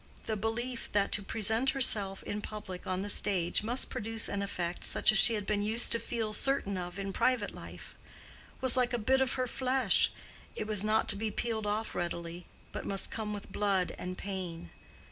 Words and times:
The 0.25 0.35
belief 0.35 0.91
that 0.93 1.11
to 1.11 1.21
present 1.21 1.69
herself 1.77 2.23
in 2.23 2.41
public 2.41 2.87
on 2.87 3.03
the 3.03 3.09
stage 3.11 3.61
must 3.61 3.91
produce 3.91 4.27
an 4.27 4.41
effect 4.41 4.83
such 4.83 5.11
as 5.11 5.19
she 5.19 5.35
had 5.35 5.45
been 5.45 5.61
used 5.61 5.91
to 5.91 5.99
feel 5.99 6.33
certain 6.33 6.75
of 6.75 6.97
in 6.97 7.13
private 7.13 7.53
life, 7.53 7.93
was 8.61 8.75
like 8.75 8.93
a 8.93 8.97
bit 8.97 9.21
of 9.21 9.33
her 9.33 9.45
flesh—it 9.45 10.65
was 10.65 10.83
not 10.83 11.07
to 11.09 11.15
be 11.15 11.29
peeled 11.29 11.67
off 11.67 11.93
readily, 11.93 12.47
but 12.71 12.83
must 12.83 13.11
come 13.11 13.31
with 13.31 13.51
blood 13.51 13.93
and 13.99 14.17
pain. 14.17 14.71